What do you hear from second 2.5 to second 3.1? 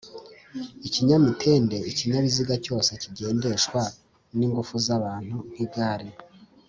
cyose